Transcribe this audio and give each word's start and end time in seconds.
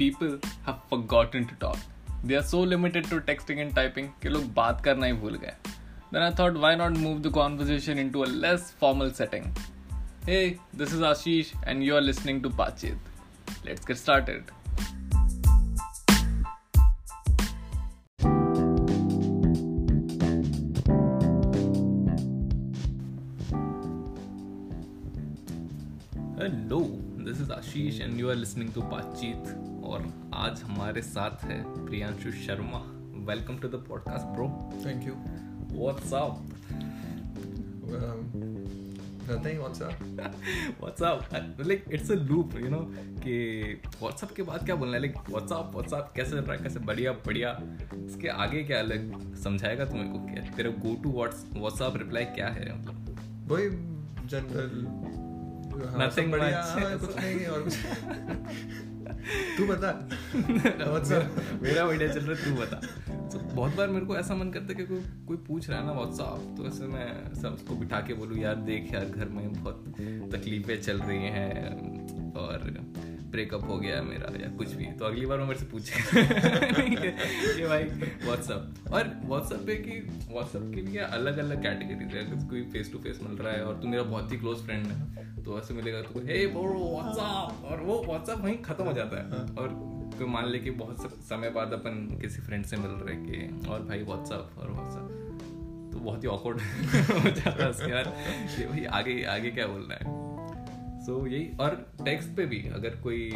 people 0.00 0.38
have 0.64 0.78
forgotten 0.90 1.46
to 1.46 1.54
talk. 1.54 1.78
They 2.24 2.34
are 2.34 2.42
so 2.42 2.60
limited 2.60 3.04
to 3.04 3.20
texting 3.20 3.60
and 3.60 3.74
typing 3.74 4.08
कि 4.22 4.28
लोग 4.28 4.52
बात 4.54 4.80
करना 4.80 5.06
ही 5.06 5.12
भूल 5.12 5.36
गए. 5.36 5.54
Then 6.12 6.22
I 6.22 6.30
thought, 6.30 6.54
why 6.54 6.74
not 6.74 6.98
move 7.06 7.22
the 7.22 7.30
conversation 7.30 7.98
into 7.98 8.24
a 8.24 8.30
less 8.44 8.70
formal 8.70 9.10
setting? 9.10 9.52
Hey, 10.26 10.58
this 10.74 10.92
is 10.92 11.00
Ashish, 11.00 11.54
and 11.64 11.84
you 11.84 11.96
are 11.96 12.00
listening 12.00 12.42
to 12.42 12.50
Pachit. 12.50 12.96
Let's 13.64 13.84
get 13.84 13.98
started. 13.98 14.44
Hello 26.40 26.78
This 27.31 27.41
is 27.41 27.51
Ashish 27.51 28.01
and 28.01 28.19
you 28.19 28.29
are 28.29 28.35
listening 28.35 28.73
to 28.73 28.81
Baatcheet 28.81 29.49
और 29.85 30.13
आज 30.33 30.61
हमारे 30.61 31.01
साथ 31.01 31.43
है 31.43 31.85
Priyanshu 31.85 32.31
Sharma. 32.31 32.79
Welcome 33.31 33.57
to 33.57 33.67
the 33.67 33.75
podcast 33.75 34.25
bro 34.25 34.47
Thank 34.83 35.05
you. 35.07 35.15
What's 35.77 36.13
up 36.13 36.47
nothing. 39.21 39.59
What's 39.59 39.81
up? 39.81 40.03
What's 40.81 41.03
up 41.03 41.57
like 41.67 41.85
it's 41.91 42.11
a 42.11 42.15
loop 42.15 42.55
you 42.59 42.69
know 42.69 42.79
कि 42.97 43.35
what's up 44.01 44.31
के 44.31 44.43
बाद 44.43 44.65
क्या 44.65 44.75
बोलना 44.75 44.93
है? 44.93 44.99
लाइक 44.99 45.15
व्हाट्सअप 45.29 45.71
व्हाट्सअप 45.73 46.13
कैसे 46.15 46.31
चल 46.31 46.37
रहा 46.37 46.53
है 46.53 46.63
कैसे 46.63 46.79
बढ़िया 46.79 47.11
बढ़िया? 47.11 47.59
इसके 48.05 48.27
आगे 48.27 48.63
क्या 48.63 48.79
अलग 48.79 49.35
समझाएगा 49.35 49.85
तुम्हें 49.85 50.11
को? 50.11 50.19
क्या 50.19 50.55
तेरा 50.55 50.69
go 50.69 50.95
to 51.03 51.11
what's 51.11 51.45
what's up 51.53 51.97
reply 51.97 52.25
क्या 52.25 52.47
है? 52.47 52.81
मतलब 52.81 53.19
वही 53.47 53.69
जनरल 54.27 55.01
Nothing 55.81 56.29
much. 56.31 56.41
हाँ, 56.41 56.97
कुछ 56.97 57.17
नहीं 57.17 57.45
और 57.45 57.69
तू 59.57 59.67
बता। 59.67 60.09
मेरा 61.61 62.07
चल 62.07 62.19
रहा 62.19 62.39
है 62.39 62.55
तू 62.55 62.61
बता। 62.61 62.81
तो 63.29 63.39
बहुत 63.39 63.75
बार 63.75 63.87
मेरे 63.87 64.05
को 64.05 64.17
ऐसा 64.17 64.35
मन 64.35 64.51
करता 64.51 64.67
है 64.67 64.75
कि 64.75 64.85
कोई 64.85 65.01
कोई 65.27 65.37
पूछ 65.37 65.69
रहा 65.69 65.79
है 65.79 65.85
ना 65.85 65.91
व्हाट्सअप 65.91 66.55
तो 66.57 66.67
ऐसे 66.67 66.83
मैं 66.83 67.31
उसको 67.49 67.75
बिठा 67.75 67.99
के 67.99 68.13
बोलूँ 68.13 68.37
यार 68.37 68.55
देख 68.55 68.93
यार 68.93 69.05
घर 69.05 69.25
में 69.25 69.53
बहुत 69.53 69.85
तकलीफें 70.31 70.81
चल 70.81 70.99
रही 70.99 71.17
हैं 71.17 71.69
और 72.33 72.59
ब्रेकअप 73.31 73.63
हो 73.63 73.77
गया 73.77 73.95
है 73.95 74.03
मेरा 74.03 74.31
या 74.41 74.49
कुछ 74.57 74.73
भी 74.73 74.85
तो 74.99 75.05
अगली 75.05 75.25
बार 75.25 75.39
वो 75.39 75.45
मेरे 75.45 75.59
से 75.59 75.65
पूछे 75.65 76.03
कि 76.13 77.67
भाई। 77.67 77.83
व्हाट्सअप 77.83 78.91
और 78.93 79.11
व्हाट्सअप 79.25 79.59
पे 79.59 79.75
कि 79.75 79.99
व्हाट्सअप 80.31 80.71
के 80.75 80.81
लिए 80.81 80.99
अलग 80.99 81.37
अलग 81.37 81.63
कैटेगरीज 81.63 82.15
है। 82.15 82.25
अगर 82.25 82.47
कोई 82.49 82.61
फेस 82.63 82.91
टू 82.91 82.99
फेस 82.99 83.19
मिल 83.23 83.37
रहा 83.37 83.53
है 83.53 83.63
और 83.65 83.79
तू 83.81 83.87
मेरा 83.87 84.03
बहुत 84.03 84.31
ही 84.31 84.37
क्लोज 84.37 84.57
फ्रेंड 84.57 84.85
है 84.85 85.43
तो 85.43 85.59
ऐसे 85.59 85.73
मिलेगा 85.73 86.01
तो 86.01 86.19
हे 86.19 86.45
ब्रो 86.47 86.89
व्हाट्सअप 86.97 87.65
और 87.65 87.81
वो 87.81 88.03
व्हाट्सअप 88.03 88.39
वहीं 88.39 88.57
खत्म 88.57 88.83
हो 88.83 88.93
जाता 88.93 89.17
है। 89.17 89.41
और 89.55 89.79
कोई 90.17 90.27
मान 90.27 90.45
ले 90.45 90.59
कि 90.59 90.71
बहुत 90.71 91.11
समय 91.29 91.49
बाद 91.49 91.73
अपन 91.73 92.19
किसी 92.21 92.41
फ्रेंड 92.41 92.65
से 92.65 92.77
मिल 92.77 92.91
रहे 92.91 93.15
कि 93.15 93.67
और 93.69 93.83
भाई 93.83 94.03
व्हाट्सअप 94.03 94.55
और 94.57 94.71
व्हाट्सअप 94.71 95.17
तो 95.93 95.99
बहुत 95.99 96.23
ही 96.23 96.27
ऑकवर्ड 96.27 96.57
हो 97.23 97.29
जाता 97.29 97.63
है 97.63 97.69
उसके 97.69 97.93
बाद। 97.93 98.05
भाई 98.71 98.85
आगे 98.85 99.23
आगे 99.23 99.51
क्या 99.51 99.67
बोलना 99.67 99.93
है? 99.93 100.20
सो 101.05 101.21
so, 101.21 101.27
यही 101.27 101.57
और 101.59 101.93
टेक्स्ट 102.05 102.29
पे 102.29 102.45
भी 102.45 102.69
अगर 102.69 102.89
कोई 102.89 103.31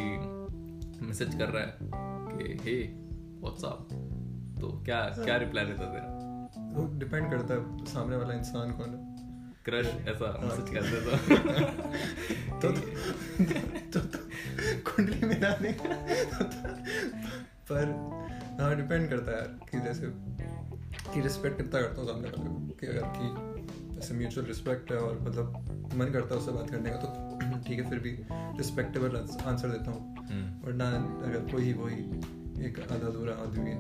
मैसेज 1.02 1.36
कर 1.36 1.50
रहा 1.50 1.64
है 1.64 1.78
कि 1.82 2.60
हे 2.64 2.82
व्हाट्सअप 3.42 3.88
तो 4.62 4.82
क्या 4.86 5.02
क्या 5.02 5.38
रिप्लाई 5.38 5.64
रहता 5.64 5.86
तेरा? 5.86 6.16
वो 6.74 7.00
डिपेंड 7.00 7.32
करता 7.32 7.54
है 7.54 7.86
सामने 7.86 8.16
वाला 8.16 8.34
इंसान 8.34 8.72
कौन 8.72 8.90
है। 8.90 9.16
क्रश 9.66 9.88
ऐसा 9.88 10.40
मैसेज 10.44 10.66
कर 10.70 10.82
देता 10.82 11.18
तो। 12.60 12.72
तो, 13.94 14.00
तो 14.00 14.20
कुंडली 14.92 15.28
में 15.28 15.42
डालने 15.42 15.72
पर 17.72 17.86
हाँ 18.62 18.76
डिपेंड 18.76 19.10
करता 19.10 19.32
है 19.32 19.38
यार 19.38 19.48
कि 19.48 19.80
जैसे 19.80 20.08
कि 21.14 21.22
रिस्पेक्ट 21.22 21.58
कितना 21.58 21.82
करता 21.82 22.02
हूँ 22.02 22.10
सामने 22.10 22.28
वाले 22.28 22.50
को 22.50 22.78
कि 22.80 22.88
अगर 22.88 23.02
कि 23.06 23.96
जैसे 23.96 24.14
म्यूचुअल 24.14 24.48
रिस्पेक्ट 24.48 24.92
है 24.92 24.98
और 24.98 25.20
मतलब 25.22 25.54
मन 25.96 26.06
करता 26.06 26.34
है 26.34 26.40
उससे 26.40 26.52
बात 26.52 26.70
करने 26.70 26.90
का 26.90 26.96
तो 26.96 27.35
ठीक 27.68 27.80
है 27.80 27.90
फिर 27.90 28.00
भी 28.00 28.18
रिस्पेक्टेबल 28.32 29.16
आंसर 29.46 29.68
देता 29.68 29.92
हूँ। 29.92 30.16
हम्म। 30.30 30.68
वरना 30.68 30.90
अगर 31.28 31.52
कोई 31.52 31.74
वही 31.74 31.96
एक 32.66 32.80
आधा 32.80 33.08
अधूरा 33.08 33.34
आदमी 33.34 33.70
है। 33.70 33.78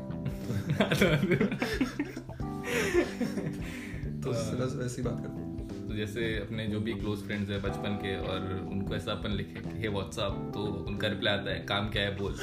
तो 4.21 4.31
बस 4.31 4.73
वैसी 4.75 5.01
बात 5.01 5.13
करता 5.13 5.33
हूँ। 5.33 5.67
तो 5.87 5.95
जैसे 5.95 6.37
अपने 6.37 6.67
जो 6.67 6.79
भी 6.79 6.93
क्लोज 6.93 7.19
फ्रेंड्स 7.19 7.49
है 7.49 7.61
बचपन 7.61 7.95
के 7.95 8.17
और 8.17 8.67
उनको 8.71 8.95
ऐसा 8.95 9.11
अपन 9.11 9.29
लिखे 9.29 9.59
कि 9.59 9.79
हे 9.79 9.87
व्हाट्सअप 9.87 10.51
तो 10.53 10.63
उनका 10.63 11.07
रिप्लाई 11.07 11.37
आता 11.37 11.51
है 11.51 11.59
काम 11.59 11.89
क्या 11.89 12.03
है 12.03 12.17
बोल। 12.17 12.35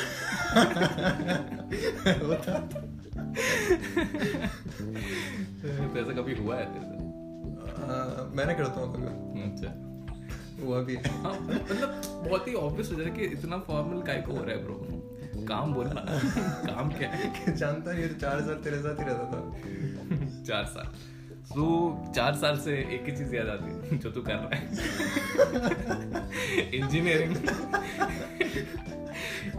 होता 2.28 2.62
तो 5.88 5.98
ऐसा 5.98 6.12
कभी 6.12 6.34
हुआ 6.34 6.56
है 6.56 6.64
तेरे 6.64 6.86
मैंने 8.36 8.54
करता 8.54 8.80
हूँ 8.80 8.94
कभी। 8.94 9.42
अच्छा। 9.42 9.91
हुआ 10.60 10.80
भी 10.82 10.94
है 10.94 11.10
हाँ 11.22 11.32
मतलब 11.40 12.02
बहुत 12.28 12.48
ही 12.48 12.54
ऑब्वियस 12.54 12.90
हो 12.90 12.96
जाता 12.96 13.10
है 13.10 13.16
कि 13.16 13.24
इतना 13.24 13.58
फॉर्मल 13.58 14.02
काय 14.02 14.20
को 14.20 14.32
हो 14.32 14.44
रहा 14.44 14.56
है 14.56 14.64
ब्रो 14.64 15.46
काम 15.48 15.74
बोलना 15.74 16.04
काम 16.66 16.90
क्या 16.90 17.08
है? 17.10 17.56
जानता 17.56 17.92
नहीं 17.92 18.08
तो 18.08 18.14
चार 18.14 18.40
साल 18.40 18.54
तेरे 18.54 18.78
साथ 18.78 19.00
ही 19.00 19.04
रहता 19.04 19.24
था। 19.32 20.42
चार 20.44 20.64
साल। 20.64 20.86
तो 21.54 21.64
चार 22.16 22.34
साल 22.34 22.58
से 22.58 22.76
एक 22.94 23.04
ही 23.08 23.16
चीज़ 23.16 23.34
याद 23.36 23.48
आती 23.48 23.70
है 23.72 23.98
जो 23.98 24.10
तू 24.10 24.22
कर 24.22 24.34
रहा 24.34 24.54
है। 24.54 24.60
इंजीनियरिंग 26.74 27.36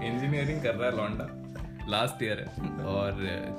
इंजीनियरिंग 0.04 0.62
कर 0.62 0.76
रहा 0.76 0.90
है 0.90 0.96
लौंडा। 0.98 1.28
लास्ट 1.90 2.24
ईयर 2.24 2.40
है। 2.40 2.46
और 2.86 3.12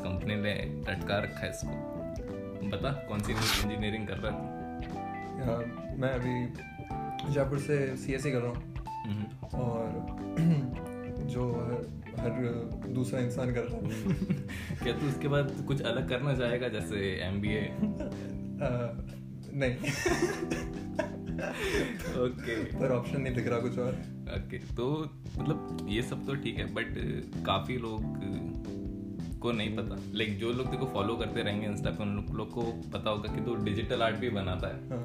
कंपनी 0.04 0.34
ने 0.34 0.54
लटका 0.88 1.18
रखा 1.18 1.40
है 1.40 1.50
इसको। 1.50 1.94
बता 2.68 2.92
कौन 3.08 3.20
सी 3.20 3.32
इंजीनियरिंग 3.32 4.08
कर 4.08 4.16
रहा 4.16 4.32
है 4.32 4.38
मैं 5.98 6.10
अभी 6.10 6.34
जयपुर 7.30 7.58
से 7.58 7.96
सी 7.96 8.12
एस 8.12 8.22
कर। 8.26 8.38
रहा 8.38 8.48
हूँ। 8.48 8.74
और 9.54 10.16
जो 11.24 11.52
हर, 11.52 12.22
हर 12.22 12.42
दूसरा 12.88 13.20
इंसान 13.20 13.54
कर 13.54 13.60
रहा 13.60 13.76
है। 13.76 13.92
क्या 14.82 14.98
तू 14.98 15.06
उसके 15.06 15.28
बाद 15.28 15.64
कुछ 15.66 15.82
अलग 15.82 16.08
करना 16.08 16.34
चाहेगा 16.34 16.68
जैसे 16.68 17.20
एम 17.22 17.40
बी 17.40 17.48
ए 17.48 17.76
नहीं। 19.56 19.74
ओके 22.24 22.64
पर 22.64 22.92
ऑप्शन 22.92 23.20
नहीं 23.20 23.34
दिख 23.34 23.46
रहा 23.46 23.58
कुछ 23.58 23.78
और। 23.78 23.92
ओके 23.92 24.58
okay, 24.58 24.76
तो 24.76 25.10
मतलब 25.38 25.86
ये 25.90 26.02
सब 26.02 26.26
तो 26.26 26.34
ठीक 26.34 26.58
है 26.58 26.74
बट 26.74 26.86
काफ़ी 27.46 27.76
लोग 27.76 28.00
को 29.44 29.52
नहीं 29.52 29.76
पता। 29.76 29.96
लाइक 30.14 30.38
जो 30.38 30.52
लोग 30.52 30.70
देखो 30.70 30.86
फॉलो 30.86 31.16
करते 31.16 31.42
रहेंगे 31.42 31.66
इंस्टा 31.66 31.90
पे 31.90 32.02
उन 32.02 32.16
लोग 32.32 32.50
को 32.50 32.62
पता 32.92 33.10
होगा 33.10 33.34
कि 33.34 33.40
तो 33.40 33.54
डिजिटल 33.64 34.02
आर्ट 34.02 34.16
भी 34.16 34.30
बनाता 34.30 34.68
है। 34.68 34.88
हाँ। 34.90 35.02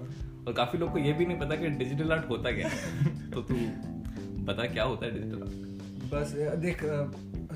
और 0.48 0.54
काफ़ी 0.54 0.80
लोग 0.80 0.92
को 0.92 1.00
ये 1.00 1.14
भी 1.14 1.26
नहीं 1.26 1.40
पता 1.40 1.56
कि 1.56 1.70
डिजिटल 1.78 2.12
आर्ट 2.12 2.30
होता 2.30 2.52
क्या 2.52 2.70
है। 2.70 3.32
तो 3.32 3.42
तू 3.42 3.56
पता 4.46 4.68
क्या 4.68 4.84
होता 4.84 5.06
है 5.06 5.12
डिजिटल 5.14 5.42
आर्ट 5.42 5.68
बस 6.14 6.32
देख 6.60 6.84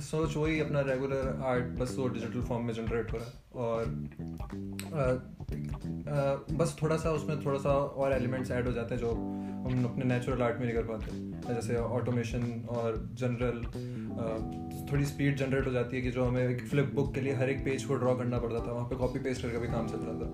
सोच 0.01 0.35
वही 0.37 0.59
अपना 0.59 0.81
रेगुलर 0.81 1.41
आर्ट 1.45 1.65
बस 1.79 1.95
वो 1.99 2.07
डिजिटल 2.07 2.41
फॉर्म 2.41 2.65
में 2.65 2.73
जनरेट 2.73 3.11
हो 3.13 3.17
रहा 3.17 3.27
है। 3.27 3.33
और 3.55 3.85
बस 6.57 6.75
थोड़ा 6.81 6.97
सा 6.97 7.11
उसमें 7.11 7.45
थोड़ा 7.45 7.59
सा 7.59 7.69
और 7.69 8.13
एलिमेंट्स 8.13 8.51
ऐड 8.51 8.67
हो 8.67 8.71
जाते 8.71 8.95
हैं 8.95 9.01
जो 9.01 9.11
हम 9.63 9.85
अपने 9.85 10.05
नेचुरल 10.05 10.41
आर्ट 10.41 10.57
में 10.57 10.65
नहीं 10.65 10.75
कर 10.75 10.83
पाते 10.83 11.53
जैसे 11.53 11.75
ऑटोमेशन 11.75 12.65
और 12.69 13.09
जनरल 13.13 13.63
थोड़ी 14.91 15.05
स्पीड 15.05 15.37
जनरेट 15.37 15.67
हो 15.67 15.71
जाती 15.71 15.97
है 15.97 16.01
कि 16.03 16.11
जो 16.11 16.25
हमें 16.25 16.47
एक 16.49 16.67
फ्लिप 16.67 16.91
बुक 16.95 17.13
के 17.13 17.21
लिए 17.21 17.33
हर 17.33 17.49
एक 17.49 17.65
पेज 17.65 17.83
को 17.83 17.95
ड्रॉ 17.95 18.15
करना 18.15 18.39
पड़ता 18.39 18.67
था 18.67 18.71
वहाँ 18.71 18.87
पे 18.87 18.95
कॉपी 18.95 19.19
पेस्ट 19.19 19.41
करके 19.41 19.57
भी 19.57 19.67
काम 19.67 19.87
चल 19.87 19.97
रहा 19.97 20.15
था। 20.19 20.31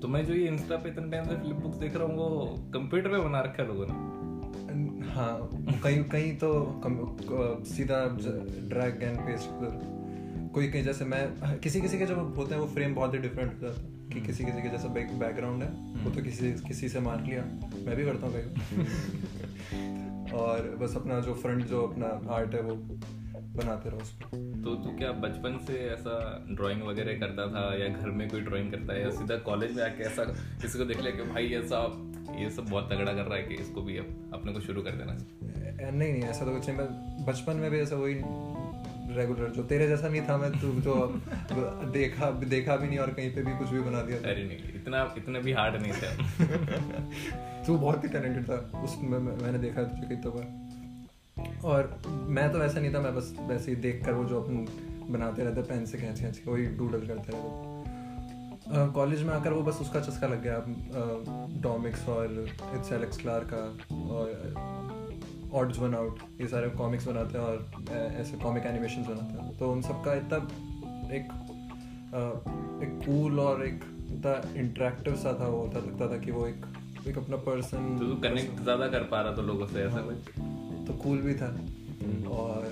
तो 0.00 0.08
मैं 0.08 0.26
जो 0.26 0.34
ये 0.34 0.48
इंस्टा 0.48 0.76
पे 0.76 0.88
इतने 0.88 1.10
टाइम 1.10 1.24
से 1.24 1.36
फ्लिप 1.36 1.56
बुक्स 1.56 1.76
देख 1.76 1.96
रहा 1.96 2.04
हूँ 2.04 2.16
वो 2.16 2.54
कंप्यूटर 2.74 3.08
पे 3.08 3.18
बना 3.18 3.40
रखा 3.40 3.62
है 3.62 3.68
लोगों 3.68 3.86
ने? 3.88 3.94
हाँ 5.08 5.48
कहीं 5.82 6.04
कहीं 6.04 6.36
तो 6.36 6.80
कम, 6.84 7.16
सीधा 7.64 8.04
ड्रैग 8.68 9.02
एंड 9.02 9.18
पेस्ट 9.18 9.48
कोई 10.54 10.68
कहीं 10.68 10.82
जैसे 10.84 11.04
मैं 11.04 11.58
किसी 11.58 11.80
किसी 11.80 11.98
के 11.98 12.06
जो 12.06 12.14
होते 12.14 12.54
हैं 12.54 12.60
वो 12.62 12.68
फ्रेम 12.68 12.94
बहुत 12.94 13.14
ही 13.14 13.18
डिफरेंट 13.18 13.54
हो 13.54 13.58
जाता 13.66 13.80
है। 13.80 13.95
कि 14.12 14.20
किसी 14.20 14.44
किसी 14.44 14.62
के 14.62 14.68
जैसा 14.68 14.88
बैकग्राउंड 14.88 15.62
है 15.62 15.68
वो 16.04 16.10
तो 16.10 16.22
किसी 16.22 16.52
किसी 16.52 16.88
से 16.88 17.00
मार 17.00 17.24
लिया। 17.24 17.42
मैं 17.86 17.96
भी 17.96 18.04
करता 18.04 18.26
हूँ 18.26 18.34
कहीं 18.36 18.86
और 20.32 20.76
बस 20.82 20.96
अपना 20.96 21.20
जो 21.20 21.34
फ्रंट 21.34 21.64
जो 21.64 21.82
अपना 21.82 22.34
आर्ट 22.34 22.54
है 22.54 22.60
वो 22.60 22.74
बनाते 23.56 23.90
रहो 23.90 23.98
उसको। 23.98 24.28
तो 24.62 24.74
तू 24.74 24.96
क्या 24.96 25.12
बचपन 25.12 25.58
से 25.66 25.72
ऐसा 25.72 26.46
ड्राइंग 26.50 26.82
वगैरह 26.82 27.18
करता 27.18 27.46
था 27.46 27.82
या 27.82 27.88
घर 27.88 28.10
में 28.10 28.28
कोई 28.28 28.40
ड्राइंग 28.40 28.70
करता 28.70 28.92
है 28.92 29.02
या 29.02 29.10
सीधा 29.10 29.36
कॉलेज 29.36 29.76
में 29.76 29.84
आके 29.84 30.02
ऐसा 30.02 30.24
किसी 30.62 30.78
को 30.78 30.84
देख 30.84 31.00
लिया 31.00 31.10
कि 31.10 31.22
भाई 31.22 31.46
ऐसा 31.46 32.02
ये 32.38 32.50
सब 32.50 32.64
बहुत 32.64 32.92
तगड़ा 32.92 33.12
कर 33.12 33.22
रहा 33.22 33.36
है 33.36 33.42
कि 33.42 33.54
इसको 33.54 33.82
भी 33.82 33.96
अब 33.96 34.30
अपने 34.34 34.52
को 34.52 34.60
शुरू 34.60 34.82
कर 34.82 34.90
देना 34.90 35.16
नहीं 35.90 36.12
नहीं 36.12 36.22
ऐसा 36.22 36.44
तो 36.44 36.50
कुछ 36.50 36.68
नहीं। 36.68 36.78
मैं 36.78 36.86
बचपन 37.26 37.56
में 37.56 37.70
भी 37.70 37.78
ऐसा 37.78 37.96
वही 37.96 38.14
रेगुलर 39.10 39.48
जो 39.48 39.62
तेरे 39.62 39.88
जैसा 39.88 40.08
नहीं 40.08 40.22
था 40.22 40.36
मैं 40.36 40.50
तू 40.52 40.72
जो 40.80 40.92
अब 40.92 41.90
देखा 41.92 42.30
देखा 42.30 42.76
भी 42.76 42.88
नहीं 42.88 42.98
और 42.98 43.10
कहीं 43.10 43.34
पे 43.34 43.42
भी 43.42 43.58
कुछ 43.58 43.68
भी 43.68 43.80
बना 43.80 44.02
दिया 44.02 44.18
अरे 44.18 44.44
नहीं 44.44 44.58
इतना 44.74 45.14
इतना 45.18 45.38
भी 45.38 45.52
हार्ड 45.52 45.82
नहीं 45.82 45.92
था। 45.92 47.62
तू 47.66 47.78
बहुत 47.78 48.04
ही 48.04 48.08
टैलेंटेड 48.08 48.48
था 48.48 48.82
उसमें 48.84 49.18
मैं, 49.18 49.36
मैंने 49.42 49.58
देखा 49.58 49.80
है 49.80 49.88
तुझे 49.88 50.14
कई 50.14 50.30
दफ़ा 50.30 51.68
और 51.68 52.02
मैं 52.06 52.52
तो 52.52 52.58
वैसा 52.58 52.80
नहीं 52.80 52.94
था 52.94 53.00
मैं 53.00 53.14
बस 53.14 53.34
वैसे 53.40 53.70
ही 53.70 53.76
देख 53.76 54.04
कर 54.04 54.12
वो 54.12 54.24
जो 54.24 54.42
अपन 54.42 54.66
बनाते 55.10 55.44
रहते 55.44 55.62
पेन 55.62 55.86
से 55.86 55.98
खींच 55.98 56.20
खींच 56.20 56.38
के 56.38 56.50
वही 56.50 56.66
डूडल 56.66 57.06
करते 57.06 57.32
रहते। 57.32 57.74
कॉलेज 58.92 59.22
में 59.22 59.34
आकर 59.34 59.52
वो 59.52 59.62
बस 59.62 59.78
उसका 59.80 60.00
चस्का 60.00 60.26
लग 60.26 60.42
गया 60.42 60.56
डॉमिक्स 61.62 62.08
और 62.08 62.46
इट्स 62.74 62.92
एलेक्स 62.92 63.16
क्लार 63.16 63.40
का 63.52 63.62
और 63.96 64.85
ऑड्स 65.56 65.78
वन 65.78 65.94
आउट 65.94 66.18
ये 66.40 66.46
सारे 66.48 66.68
कॉमिक्स 66.78 67.06
बनाते 67.08 67.38
हैं 67.38 67.44
और 67.44 67.92
ऐसे 68.20 68.36
कॉमिक 68.38 68.66
एनिमेशन 68.66 69.02
बनाते 69.02 69.42
हैं। 69.42 69.56
तो 69.58 69.70
उन 69.72 69.82
सबका 69.82 70.14
इतना 70.14 70.36
एक 71.16 71.32
एक 72.82 72.98
कूल 73.06 73.40
और 73.40 73.66
एक 73.66 73.84
इतना 74.10 74.34
इंटरेक्टिव 74.60 75.16
सा 75.16 75.32
था 75.40 75.46
वो 75.46 75.60
होता 75.60 75.78
लगता 75.78 76.10
था 76.10 76.18
कि 76.24 76.30
वो 76.30 76.46
एक 76.46 76.66
एक 77.08 77.18
अपना 77.18 77.36
पर्सन 77.46 77.96
तो 77.98 78.14
कनेक्ट 78.22 78.62
ज़्यादा 78.62 78.86
कर 78.88 79.02
पा 79.10 79.20
रहा 79.20 79.36
था 79.36 79.42
लोगों 79.42 79.66
से 79.66 79.82
ऐसा 79.82 80.00
कुछ? 80.00 80.30
तो 80.86 80.92
कूल 81.02 81.18
भी 81.18 81.34
था। 81.34 81.56
और 82.30 82.64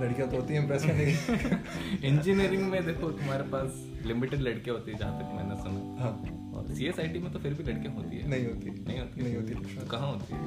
लड़कियाँ 0.00 0.28
तो 0.30 0.36
होती 0.36 0.54
हैं 0.54 0.60
इम्प्रेस 0.62 0.84
करने 0.84 1.04
की 1.06 2.06
इंजीनियरिंग 2.06 2.62
में 2.70 2.84
देखो 2.86 3.10
तुम्हारे 3.10 3.42
पास 3.50 3.82
लिमिटेड 4.06 4.40
लड़कियाँ 4.40 4.76
होती 4.76 4.90
है 4.92 4.98
जहाँ 4.98 5.18
तक 5.20 5.34
मैंने 5.36 5.56
सुना। 5.62 6.02
हाँ। 6.02 6.12
और 6.54 6.74
सी 6.74 6.86
एस 6.86 6.98
आई 7.00 7.08
टी 7.08 7.18
में 7.18 7.32
तो 7.32 7.38
फिर 7.38 7.54
भी 7.54 7.64
लड़कियाँ 7.64 7.94
होती 7.94 8.16
है। 8.16 8.28
नहीं 8.30 8.46
होती। 8.46 8.70
नहीं 8.86 8.98
होती। 9.00 9.22
नहीं 9.22 9.36
होती 9.36 9.86
कहाँ 9.90 10.12
होती 10.12 10.34
है? 10.34 10.40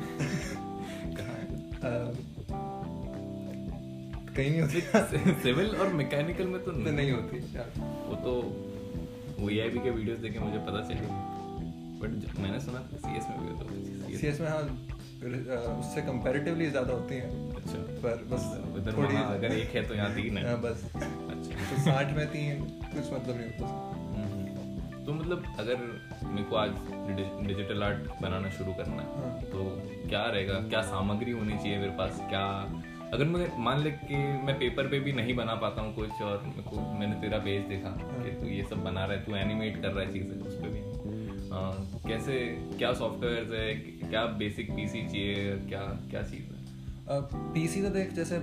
कहाँ 1.86 2.14
नहीं 4.38 4.62
होती। 4.62 4.82
सिविल 5.44 5.76
और 5.76 5.94
मैकेनिकल 5.94 6.48
में 6.48 6.64
तो 6.64 6.72
तो 6.72 6.92
नहीं। 6.92 7.12
होती 7.12 7.40
वो 8.10 8.16
तो 8.16 8.32
वो 9.40 9.50
ए 9.50 9.70
के 9.70 9.90
वीडियोस 9.90 10.20
देखे 10.20 10.40
मुझे 10.40 10.58
पता 10.58 10.82
चली। 10.82 11.08
बट 12.00 12.40
मैंने 12.40 12.60
सुना 12.60 12.90
सी 12.96 13.08
में 13.08 13.40
भी 13.40 13.52
होता 13.52 13.74
है 13.74 14.34
सी 14.34 14.44
में। 14.44 14.50
हाँ 14.50 14.62
उससे 15.80 16.02
कंपैरेटिवली 16.02 16.70
ज़्यादा 16.70 16.94
होती 16.94 17.16
हैं। 17.16 17.56
अच्छा। 17.56 17.78
पर 17.78 18.24
बस 18.32 18.44
थोड़ी 18.98 19.16
अगर 19.16 19.52
एक 19.52 19.70
है 19.70 19.88
तो 19.88 19.96
यहाँ 19.96 20.16
तीन 20.16 20.38
है। 20.38 20.50
हाँ, 20.50 20.62
बस। 20.62 20.92
अच्छा। 20.96 21.76
तो 21.76 21.82
साठ 21.82 22.14
में 22.14 22.28
तीन 22.28 22.60
कुछ 22.64 23.14
मतलब 23.14 23.38
नहीं 23.38 23.52
होता। 23.52 24.05
तो 25.06 25.14
मतलब 25.14 25.44
अगर 25.60 25.76
मेरे 26.24 26.44
को 26.44 26.56
आज 26.56 26.70
डिजिटल 27.48 27.84
आर्ट 27.84 28.22
बनाना 28.22 28.50
शुरू 28.50 28.74
करना 28.74 29.02
है 29.02 29.08
हाँ। 29.16 29.42
तो 29.42 29.64
क्या 30.10 30.24
रहेगा? 30.26 30.54
क्या 30.54 30.82
सामग्री 30.82 31.32
होनी 31.32 31.58
चाहिए 31.58 31.78
मेरे 31.78 31.92
पास? 31.92 32.20
क्या 32.30 32.46
अगर 33.14 33.26
मुझे 33.26 33.52
मान 33.58 33.80
ले 33.80 33.92
कि 33.92 34.16
मैं 34.16 34.58
पेपर 34.60 34.88
पे 34.88 35.00
भी 35.00 35.12
नहीं 35.14 35.36
बना 35.36 35.56
पाता 35.56 35.82
हूँ 35.82 35.96
कुछ 35.96 36.22
और 36.22 36.42
मेरे 36.46 36.64
को 36.64 36.94
मैंने 37.00 37.16
तेरा 37.22 37.38
पेज 37.38 37.66
देखा 37.66 37.90
कि 37.90 38.32
तू 38.32 38.48
ये 38.48 38.64
सब 38.64 38.84
बना 38.84 39.06
रहा 39.06 39.18
है 39.18 39.26
तू 39.26 39.36
एनिमेट 39.36 39.82
कर 39.82 39.92
रहा 39.92 40.06
है 40.06 40.14
चीज़ें 40.14 40.42
उस 40.42 40.54
पर 40.54 40.70
भी। 40.70 40.80
आ, 41.50 41.72
कैसे 42.10 42.40
क्या 42.78 42.94
सॉफ्टवेयर 42.94 43.56
है 43.56 43.74
क्या 44.10 44.26
बेसिक 44.26 44.72
पीसी 44.72 45.08
चाहिए 45.08 45.56
क्या 45.58 45.82
क्या 46.10 46.22
चीज़ 46.22 46.42
है? 46.42 46.66
पीसी 47.54 47.82
तो 47.82 47.90
देख 47.90 48.14
जैसे 48.14 48.36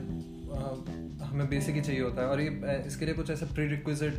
हमें 1.25 1.49
बेसिक 1.49 1.75
ही 1.75 1.81
चाहिए 1.81 2.00
होता 2.00 2.23
है 2.23 2.29
और 2.29 2.41
ये 2.41 2.82
इसके 2.87 3.05
लिए 3.05 3.14
कुछ 3.14 3.31
ऐसे 3.31 3.47
प्री 3.47 3.67
रिक्विजिट 3.67 4.14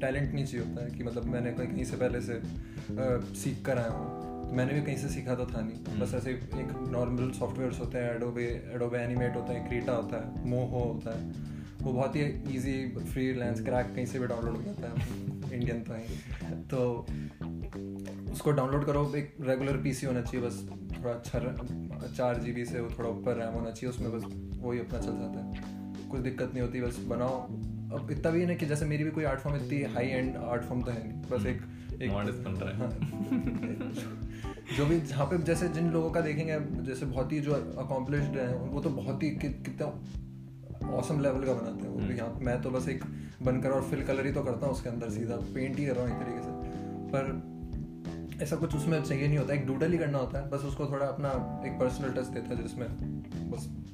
टैलेंट 0.00 0.32
नहीं 0.34 0.44
चाहिए 0.44 0.66
होता 0.66 0.84
है 0.84 0.90
कि 0.90 1.04
मतलब 1.04 1.24
मैंने 1.24 1.52
कहीं 1.52 1.68
कहीं 1.68 1.84
से 1.84 1.96
पहले 1.96 2.20
से 2.20 2.40
सीख 3.34 3.64
कर 3.66 3.78
आया 3.78 3.90
हूँ। 3.90 4.48
तो 4.48 4.54
मैंने 4.54 4.72
भी 4.72 4.82
कहीं 4.82 4.96
से 4.96 5.08
सीखा 5.08 5.34
तो 5.34 5.46
था 5.46 5.60
नहीं। 5.60 5.98
बस 6.00 6.14
ऐसे 6.14 6.30
एक 6.30 6.72
नॉर्मल 6.90 7.30
सॉफ्टवेयर्स 7.30 7.80
होते 7.80 7.98
हैं 7.98 8.14
एडोबे 8.16 8.44
एडोबे 8.74 8.98
एनिमेट 8.98 9.36
होता 9.36 9.52
है 9.52 9.68
क्रीटा 9.68 9.92
होता 9.92 10.16
है 10.16 10.48
मोहो 10.48 10.80
होता 10.82 11.18
है। 11.18 11.54
वो 11.82 11.92
बहुत 11.92 12.16
ही 12.16 12.22
ईजी 12.56 12.76
फ्री 13.12 13.32
लैंस 13.34 13.60
क्रैक 13.60 13.94
कहीं 13.94 14.06
से 14.06 14.18
भी 14.18 14.26
डाउनलोड 14.26 14.56
हो 14.56 14.62
जाता 14.62 14.88
है 14.88 15.54
इंडियन 15.54 15.82
तो 15.82 15.92
है 15.92 16.02
तो 16.68 16.78
उसको 18.32 18.52
डाउनलोड 18.52 18.84
करो 18.86 19.12
एक 19.16 19.34
रेगुलर 19.40 19.76
पीसी 19.82 20.06
होना 20.06 20.20
चाहिए 20.20 20.46
बस 20.46 20.66
थोड़ा 20.94 21.12
अच्छा 21.12 22.06
चार 22.16 22.38
जी 22.38 22.64
से 22.64 22.80
वो 22.80 22.90
थोड़ा 22.98 23.08
ऊपर 23.10 23.36
रैम 23.36 23.54
होना 23.54 23.70
चाहिए 23.70 23.90
उसमें 23.90 24.10
बस 24.12 24.24
वही 24.60 24.78
अपना 24.78 24.98
चल 24.98 25.18
जाता 25.18 25.44
है। 25.44 25.75
कोई 26.10 26.20
दिक्कत 26.20 26.50
नहीं 26.52 26.62
होती 26.62 26.80
बस 26.80 26.98
बनाओ। 27.08 27.40
अब 27.94 28.08
इतना 28.10 28.30
भी 28.30 28.46
नहीं 28.46 28.56
कि 28.56 28.66
जैसे 28.66 28.86
मेरी 28.86 29.04
भी 29.04 29.10
कोई 29.10 29.24
आर्ट 29.24 29.40
फॉर्म 29.40 29.56
इतनी 29.56 29.82
हाई 29.94 30.06
एंड 30.06 30.36
आर्ट 30.36 30.62
फॉर्म 30.62 30.82
तो 30.82 30.90
है 30.90 31.02
नहीं। 31.02 31.22
बस 31.30 31.46
एक 31.46 31.62
एक 32.02 32.12
बन 32.12 32.52
रहा 32.52 32.70
है। 32.70 32.76
हाँ, 32.76 32.90
जो 34.76 34.86
भी 34.86 35.00
जहाँ 35.00 35.26
पे 35.26 35.38
जैसे 35.38 35.68
जिन 35.68 35.90
लोगों 35.90 36.10
का 36.10 36.20
देखेंगे 36.20 36.58
जैसे 36.84 37.06
बहुत 37.06 37.32
ही 37.32 37.40
जो 37.40 37.52
अकॉम्प्लिश्ड 37.78 38.36
है 38.38 38.54
वो 38.56 38.80
तो 38.80 38.90
बहुत 38.90 39.22
ही 39.22 39.30
कि, 39.30 39.48
कितना 39.48 39.86
औसम 40.92 41.20
लेवल 41.20 41.44
का 41.44 41.52
बनाते 41.52 41.86
हैं 41.86 41.92
वो 41.92 42.00
भी। 42.00 42.16
यहाँ 42.16 42.38
मैं 42.42 42.60
तो 42.62 42.70
बस 42.70 42.88
एक 42.88 43.04
बनकर 43.42 43.70
और 43.70 43.82
फिल 43.82 44.02
कलर 44.02 44.26
ही 44.26 44.32
तो 44.32 44.42
करता 44.42 44.66
हूँ 44.66 44.74
उसके 44.74 44.88
अंदर 44.88 45.10
सीधा 45.10 45.36
पेंट 45.54 45.78
ही 45.78 45.86
कर 45.86 45.96
रहा 45.96 46.06
हूँ 46.06 46.12
एक 46.12 46.22
तरीके 46.22 46.42
से। 46.42 46.50
पर 47.12 48.42
ऐसा 48.42 48.56
कुछ 48.56 48.74
उसमें 48.76 49.02
चाहिए 49.02 49.26
नहीं 49.28 49.38
होता। 49.38 49.54
एक 49.54 49.66
डूडल 49.66 49.92
ही 49.92 49.98
करना 49.98 50.18
होता 50.18 50.38
है। 50.38 50.50
बस 50.50 50.64
उसको 50.64 50.86
थोड़ा 50.86 51.06
अपना 51.06 51.28
एक 51.66 51.72
पर्सनल 51.72 52.08
टच 52.10 52.26
देता 52.26 52.54
है 52.54 52.62
जिसमें 52.62 52.88
बस 53.50 53.66
एक 53.66 53.85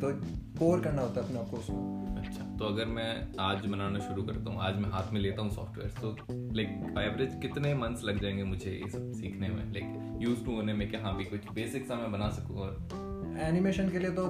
तो 0.00 0.10
पोर 0.58 0.80
करना 0.80 1.02
होता 1.02 1.20
है 1.20 1.26
अपने 1.26 1.38
आप 1.40 1.50
को 1.50 1.56
उसमें 1.56 2.16
अच्छा 2.16 2.44
तो 2.58 2.64
अगर 2.64 2.86
मैं 2.86 3.10
आज 3.40 3.64
बनाना 3.66 3.98
शुरू 3.98 4.22
करता 4.22 4.50
हूँ 4.50 4.60
आज 4.60 4.76
मैं 4.76 4.90
हाथ 4.90 5.12
में 5.12 5.20
लेता 5.20 5.42
हूँ 5.42 5.50
सॉफ्टवेयर 5.50 5.90
तो 6.00 6.16
लाइक 6.56 6.94
एवरेज 6.98 7.38
कितने 7.42 7.74
मंथ्स 7.74 8.04
लग 8.04 8.20
जाएँगे 8.20 8.44
मुझे 8.44 8.70
ये 8.70 8.90
सब 8.90 9.12
सीखने 9.12 9.48
में? 9.48 9.62
लाइक 9.72 10.18
यूज़ 10.22 10.44
टू 10.44 10.54
होने 10.56 10.72
में 10.72 10.88
कि 10.90 10.96
हाँ 10.96 11.16
भी 11.16 11.24
कुछ 11.24 11.48
बेसिक 11.54 11.86
सा 11.86 11.94
मैं 11.94 12.10
बना 12.12 12.30
सकूँ 12.30 12.56
और 12.56 13.38
एनिमेशन 13.42 13.90
के 13.90 13.98
लिए 13.98 14.10
तो 14.10 14.26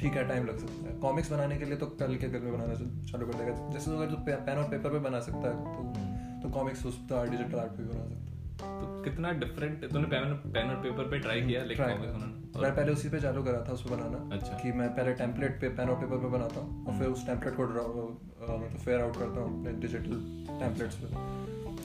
ठीक 0.00 0.12
है 0.12 0.26
टाइम 0.28 0.46
लग 0.46 0.58
सकता 0.58 0.88
है। 0.90 0.96
कॉमिक्स 1.00 1.30
बनाने 1.32 1.56
के 1.58 1.64
लिए 1.64 1.76
तो 1.76 1.86
कल 2.00 2.16
के 2.16 2.28
कल 2.28 2.40
में 2.40 2.52
बनाना 2.52 2.74
चालू 3.10 3.26
कर 3.26 3.38
देगा। 3.38 3.70
जैसे 3.72 3.90
अगर 3.90 4.06
तो 4.06 4.16
पेन 4.26 4.58
और 4.58 4.68
पेपर 4.70 4.90
पे 4.90 4.98
बना 4.98 5.20
सकता 5.20 5.48
है 5.48 5.74
तो 5.74 6.42
तो 6.42 6.50
कॉमिक्स 6.54 6.86
उस 6.86 6.98
डिजिटल 7.10 7.58
आर्ट 7.58 7.72
पे 7.72 7.82
भी 7.82 7.88
बना 7.88 8.04
सकता 8.04 8.18
है। 8.18 8.23
तो 8.64 9.02
कितना 9.02 9.30
डिफरेंट 9.40 9.84
तूने 9.92 10.06
पेन 10.06 10.32
पेन 10.54 10.70
और 10.70 10.76
पेपर 10.82 11.10
पे 11.10 11.18
ट्राई 11.18 11.40
किया 11.40 11.64
लाइक 11.64 11.78
Try 11.78 11.90
कॉमिक 11.90 12.32
मैं 12.62 12.74
पहले 12.76 12.92
उसी 12.92 13.08
पे 13.08 13.20
चालू 13.20 13.42
करा 13.42 13.60
था 13.68 13.72
उसको 13.72 13.90
बनाना 13.90 14.18
अच्छा। 14.36 14.58
कि 14.58 14.72
मैं 14.72 14.88
पहले 14.96 15.12
टेम्पलेट 15.12 15.60
पे 15.60 15.68
पेन 15.68 15.88
और 15.88 15.96
पेपर 15.96 16.18
पे 16.18 16.28
बनाता 16.28 16.60
हूँ 16.60 16.86
और 16.86 16.98
फिर 16.98 17.08
उस 17.08 17.26
टेम्पलेट 17.26 17.54
को 17.56 17.62
मतलब 17.62 18.78
फेयर 18.84 19.00
आउट 19.00 19.16
करता 19.16 19.40
हूँ 19.40 19.60
अपने 19.60 19.72
डिजिटल 19.80 20.20
टेम्पलेट्स 20.60 20.96
पे। 20.96 21.06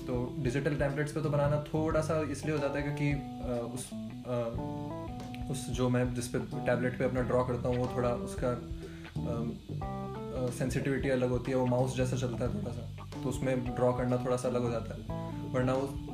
तो 0.06 0.18
डिजिटल 0.40 0.76
टेम्पलेट्स 0.76 1.12
पे 1.12 1.22
तो 1.22 1.30
बनाना 1.30 1.64
थोड़ा 1.64 2.02
सा 2.02 2.20
इसलिए 2.32 2.54
हो 2.56 2.60
जाता 2.60 2.80
है 2.80 2.84
क्योंकि 2.84 3.08
उस 3.76 3.90
उस 5.52 5.70
जो 5.70 5.90
मैं 5.90 6.04
जिस 6.14 6.28
पे 6.28 6.40
टैबलेट 6.66 6.98
पे 6.98 7.06
अपना 7.06 7.22
ड्रॉ 7.22 7.44
करता 7.44 7.70
हूँ 7.70 7.78
वो 7.78 7.88
थोड़ा 7.96 8.10
उसका 8.28 8.52
सेंसिटिविटी 10.58 11.10
अलग 11.10 11.30
होती 11.30 11.52
है 11.52 11.58
वो 11.58 11.66
माउस 11.66 11.96
जैसा 11.98 12.18
चलता 12.18 12.46
है 12.46 12.54
थोड़ा 12.54 12.72
सा 12.72 13.22
तो 13.24 13.30
उसमें 13.30 13.76
ड्रॉ 13.76 13.92
करना 13.94 14.18
थोड़ा 14.26 14.38
सा 14.38 14.48
अलग 14.50 14.62
हो 14.62 14.70
जाता 14.70 14.96
है। 14.96 15.00
वरना 15.54 15.74
वो 15.74 16.09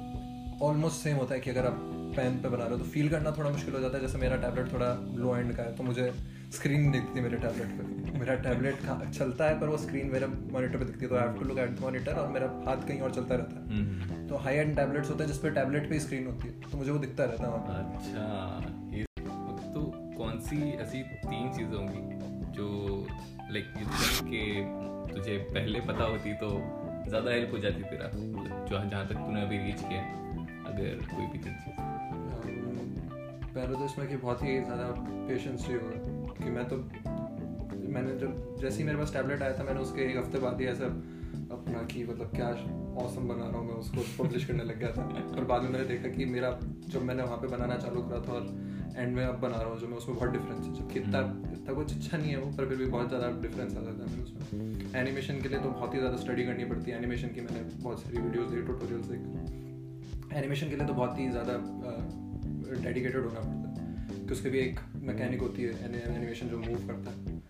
ऑलमोस्ट 0.62 1.04
सेम 1.04 1.18
होता 1.18 1.34
है 1.34 1.40
कि 1.40 1.50
अगर 1.50 1.66
आप 1.66 1.80
पेन 2.16 2.38
पे 2.44 2.50
बना 2.50 2.64
रहे 2.64 2.72
हो 2.72 2.78
तो 2.78 2.86
फील 2.92 3.10
करना 3.10 3.32
थोड़ा 3.38 3.50
मुश्किल 3.50 3.74
हो 3.74 3.80
जाता 3.80 3.98
है। 3.98 4.02
जैसे 4.02 4.18
मेरा 4.18 4.36
टैबलेट 4.42 4.72
थोड़ा 4.74 4.88
लो 5.16 5.36
एंड 5.38 5.56
का 5.56 5.64
है 5.64 5.76
तो 5.76 5.84
मुझे 5.84 6.12
स्क्रीन 6.54 6.92
दिखती 6.92 7.22
मेरे 7.22 7.38
टैबलेट 7.38 7.70
पे। 7.78 8.20
मेरा 8.20 8.36
टैबलेट 8.44 8.76
चलता 9.12 9.46
है 9.46 9.60
पर 9.60 9.68
वो 9.68 9.78
स्क्रीन 9.78 10.10
मेरे 10.12 10.28
मॉनिटर 10.28 10.78
पे 10.78 10.86
दिखती 10.86 11.06
है 11.06 11.10
तो 11.10 11.16
I 11.16 11.22
have 11.22 11.40
to 11.40 11.46
look 11.46 11.58
at 11.60 11.82
monitor 11.82 12.14
और 12.14 12.28
मेरा 12.30 12.48
हाथ 12.68 12.88
कहीं 12.88 13.00
और 13.02 13.12
चलता 13.16 13.36
रहता 13.36 13.60
है। 13.60 13.64
हम्म, 13.70 14.28
तो 14.28 14.38
हाई 14.46 14.56
एंड 14.56 14.76
टैबलेट्स 14.76 15.10
होते 15.10 15.24
हैं 15.24 15.32
जिसपे 15.32 15.50
टैबलेट 15.52 15.90
पे 15.90 16.00
स्क्रीन 16.00 16.26
होती 16.28 16.48
है 16.48 16.72
तो 16.72 16.78
मुझे 16.78 16.92
वो 16.92 16.98
दिखता 17.00 17.24
रहता 17.26 17.44
है 17.48 17.52
अच्छा 17.96 18.24
तो 19.74 19.82
कौन 20.18 20.40
सी 20.42 20.58
ऐसी 20.82 21.02
तीन 21.04 21.52
चीज़ें 21.54 21.78
होंगी 21.78 22.02
जो 22.58 22.68
लाइक 23.52 23.74
कि 24.26 25.14
तुझे 25.14 25.38
पहले 25.54 25.80
पता 25.88 26.04
होती 26.06 26.34
तो 26.36 26.50
ज़्यादा 27.08 27.32
हेल्प 27.32 27.52
हो 27.54 27.58
जाती 27.60 27.84
तेरा 27.86 28.10
जो 28.14 28.90
जहाँ 28.90 29.08
तक 29.08 29.16
तूने 29.16 29.42
अभी 29.42 29.58
रीच 29.58 29.82
किया। 29.82 30.02
अगर 30.66 31.06
कोई 31.12 31.26
भी 31.28 31.40
पहले 33.56 33.74
तो 33.74 33.86
इसमें 33.86 34.08
कि 34.08 34.16
बहुत 34.18 34.44
ही 34.44 34.60
ज़्यादा 34.62 34.88
पेशेंस 35.28 35.62
चाहिए 35.62 35.82
होगा 35.82 36.34
कि 36.40 36.50
मैं 36.52 36.68
तो 36.70 36.78
मैंने 37.94 38.16
जब 38.20 38.58
जैसे 38.62 38.78
ही 38.78 38.84
मेरे 38.84 38.98
पास 38.98 39.14
टैबलेट 39.14 39.42
आया 39.42 39.58
था 39.60 39.64
मैंने 39.64 39.80
उसके 39.80 40.02
एक 40.02 40.18
हफ़्ते 40.18 40.40
बाद 40.40 40.62
ही 40.62 40.68
ऐसा 40.68 40.86
अपना 41.52 41.84
कि 41.84 42.04
मतलब 42.04 42.32
क्या 42.36 42.48
औसम 43.04 43.28
बना 43.28 43.48
रहा 43.48 43.58
हूँ 43.58 43.68
मैं 43.68 43.76
उसको 43.76 44.24
पब्लिश 44.24 44.46
करने 44.46 44.64
लग 44.64 44.80
गया 44.80 44.92
था। 44.92 45.04
पर 45.36 45.44
बाद 45.44 45.62
में 45.62 45.70
मैंने 45.70 45.86
देखा 45.86 46.10
कि 46.10 46.26
मेरा 46.26 46.50
जब 46.88 47.04
मैंने 47.04 47.24
वहाँ 47.24 47.38
पे 47.38 47.48
बनाना 47.48 47.78
चालू 47.78 48.02
करा 48.02 48.20
था 48.28 48.34
और 48.34 48.44
एंड 48.98 49.16
में 49.16 49.24
अब 49.26 49.40
बना 49.40 49.58
रहा 49.58 49.70
हूँ 49.70 49.80
जो 49.80 49.88
मैं 49.88 49.98
उसमें 49.98 50.18
बहुत 50.18 50.32
डिफरेंस 50.32 50.66
है। 50.66 50.74
जबकि 50.74 51.00
इतना 51.00 51.20
इतना 51.54 51.74
कुछ 51.74 51.96
अच्छा 51.96 52.18
नहीं 52.18 52.32
है 52.32 52.38
वो 52.38 52.52
पर 52.58 52.68
फिर 52.70 52.78
भी 52.78 52.86
बहुत 52.88 53.08
ज़्यादा 53.10 53.30
डिफरेंस 53.42 53.78
आ 53.78 53.82
जाता 53.82 54.04
है 54.04 54.10
मेरे 54.12 54.24
उसमें। 54.24 55.02
एनिमेशन 55.02 55.42
के 55.42 55.50
लिए 55.50 55.60
तो 55.60 55.70
बहुत 55.70 55.94
ही 55.94 56.00
ज़्यादा 56.00 56.18
स्टडी 56.18 56.46
करनी 56.46 56.66
पड़ती 56.66 56.92
है। 56.92 56.98
एनिमेशन 56.98 57.28
की 57.28 57.42
मैंने 57.42 57.64
बहुत 57.84 58.04
सारी 58.04 58.18
वीडियोज़ 58.18 58.50
देखी 58.50 58.66
ट्यूटोरियल्स 58.66 59.06
देखे 59.06 59.64
एनिमेशन 60.34 60.70
के 60.70 60.76
लिए 60.76 60.88
तो 60.88 60.94
बहुत 60.94 61.20
ही 61.20 61.30
ज़्यादा 61.30 61.54
डेडिकेटेड 62.84 63.26
होना 63.26 63.40
पड़ता 63.40 63.70
है। 63.70 64.26
कि 64.26 64.34
उसके 64.34 64.50
भी 64.50 64.60
एक 64.60 64.80
मैकेनिक 65.04 65.42
होती 65.42 65.64
है 65.64 65.70
एनिमेशन 66.16 66.48
जो 66.48 66.58
मूव 66.58 66.88
करता 66.88 67.12
है। 67.12 67.44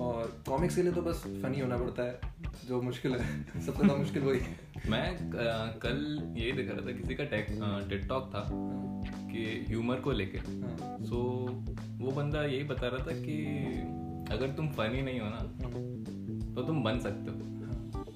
और 0.00 0.42
कॉमिक्स 0.48 0.76
के 0.76 0.82
लिए 0.82 0.92
तो 0.92 1.02
बस 1.02 1.22
फनी 1.42 1.60
होना 1.60 1.76
पड़ता 1.76 2.02
है 2.02 2.20
जो 2.68 2.80
मुश्किल 2.82 3.12
है। 3.12 3.18
सबसे 3.66 3.72
ज़्यादा 3.72 3.94
मुश्किल 3.94 4.22
वही 4.22 4.40
है। 4.40 4.90
मैं 4.90 5.30
कल 5.82 5.98
यही 6.36 6.52
देख 6.52 6.70
रहा 6.70 6.86
था 6.86 6.92
किसी 6.92 7.14
का 7.14 7.24
टेक 7.24 8.06
टॉक 8.08 8.30
था 8.34 8.48
कि 8.50 9.44
ह्यूमर 9.68 9.96
को 9.96 10.12
लेके। 10.12 10.38
हाँ, 10.38 10.96
सो 11.04 11.16
वो 11.98 12.10
बंदा 12.10 12.44
यही 12.44 12.64
बता 12.64 12.88
रहा 12.88 13.06
था 13.06 13.12
कि 13.18 13.36
अगर 14.34 14.52
तुम 14.56 14.68
फनी 14.68 15.02
नहीं 15.02 15.20
हो 15.20 15.28
ना 15.28 15.36
हाँ, 15.36 15.72
तो 16.54 16.62
तुम 16.62 16.82
बन 16.84 16.98
सकते 17.00 17.30
हो। 17.30 17.36